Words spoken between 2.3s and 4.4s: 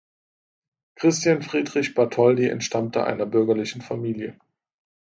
entstammte einer bürgerlichen Familie.